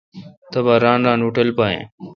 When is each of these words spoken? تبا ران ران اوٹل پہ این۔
تبا 0.51 0.73
ران 0.83 0.99
ران 1.07 1.19
اوٹل 1.23 1.49
پہ 1.57 1.63
این۔ 1.69 1.81